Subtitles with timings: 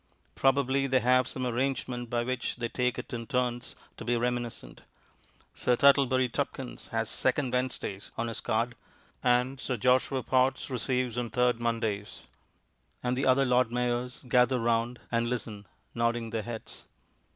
[0.33, 4.81] Probably they have some arrangement by which they take it in turns to be reminiscent;
[5.53, 8.73] Sir Tuttlebury Tupkins has "and Wednesdays" on his card,
[9.21, 12.23] and Sir Joshua Potts receives on "3rd Mondays";
[13.03, 16.85] and the other Lord Mayors gather round and listen, nodding their heads.